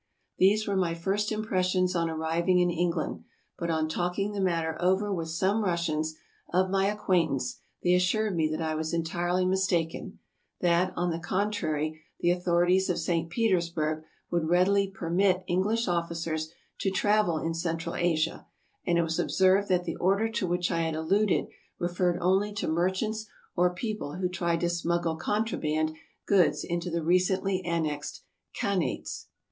[0.39, 3.23] These were my first impressions on arriving in England;
[3.55, 6.15] but on talking the matter over with some Russians
[6.51, 10.17] of my acquaintance, they assured me that I was entirely mistaken;
[10.59, 13.29] that, on the con trary, the authorities at St.
[13.29, 16.49] Petersburg would readily permit English officers
[16.79, 18.47] to travel in Central Asia,
[18.83, 21.45] and it was ob served that the order to which I had alluded
[21.77, 25.93] referred only to merchants or people who tried to smuggle contraband
[26.25, 28.23] goods into the recently annexed
[28.59, 29.27] Khanates.